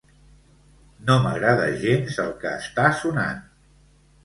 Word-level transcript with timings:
No 1.09 1.17
m'agrada 1.25 1.67
gens 1.85 2.17
el 2.25 2.33
que 2.41 2.57
està 2.65 2.89
sonant. 3.05 3.47